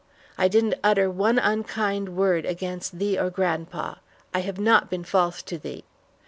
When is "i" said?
0.35-0.47, 4.33-4.39